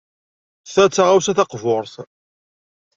[0.73, 1.93] Ta d taɣawsa taqburt.